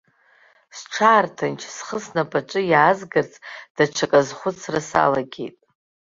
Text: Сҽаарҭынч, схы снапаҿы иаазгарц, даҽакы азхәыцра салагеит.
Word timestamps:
Сҽаарҭынч, 0.77 1.61
схы 1.75 1.97
снапаҿы 2.05 2.61
иаазгарц, 2.71 3.33
даҽакы 3.75 4.17
азхәыцра 4.21 4.79
салагеит. 4.89 5.57